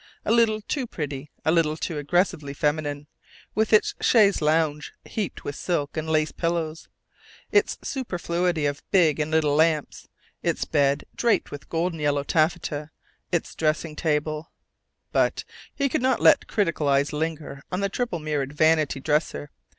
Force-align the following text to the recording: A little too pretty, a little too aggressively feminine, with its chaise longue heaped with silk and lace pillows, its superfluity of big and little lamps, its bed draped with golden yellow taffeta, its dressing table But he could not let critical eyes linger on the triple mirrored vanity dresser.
A 0.25 0.31
little 0.31 0.61
too 0.61 0.87
pretty, 0.87 1.29
a 1.45 1.51
little 1.51 1.77
too 1.77 1.99
aggressively 1.99 2.55
feminine, 2.55 3.05
with 3.53 3.71
its 3.71 3.93
chaise 4.01 4.41
longue 4.41 4.85
heaped 5.05 5.43
with 5.43 5.55
silk 5.55 5.95
and 5.95 6.09
lace 6.09 6.31
pillows, 6.31 6.89
its 7.51 7.77
superfluity 7.83 8.65
of 8.65 8.81
big 8.89 9.19
and 9.19 9.29
little 9.29 9.53
lamps, 9.53 10.07
its 10.41 10.65
bed 10.65 11.03
draped 11.13 11.51
with 11.51 11.69
golden 11.69 11.99
yellow 11.99 12.23
taffeta, 12.23 12.89
its 13.31 13.53
dressing 13.53 13.95
table 13.95 14.49
But 15.11 15.43
he 15.71 15.87
could 15.87 16.01
not 16.01 16.19
let 16.19 16.47
critical 16.47 16.87
eyes 16.87 17.13
linger 17.13 17.61
on 17.71 17.81
the 17.81 17.87
triple 17.87 18.17
mirrored 18.17 18.53
vanity 18.53 18.99
dresser. 18.99 19.51